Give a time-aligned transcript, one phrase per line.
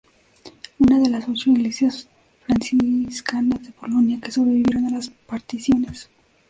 [0.79, 2.07] Una de las ocho iglesias
[2.47, 6.09] franciscanas de Polonia que sobrevivieron a las Particiones.